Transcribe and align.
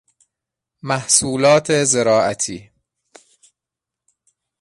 محصولات 0.81 1.71
زراعتی 1.83 2.71